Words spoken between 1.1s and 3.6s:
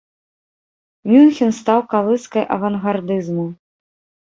Мюнхен стаў калыскай авангардызму.